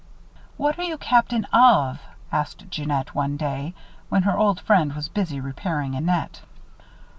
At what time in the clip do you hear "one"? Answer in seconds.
3.13-3.37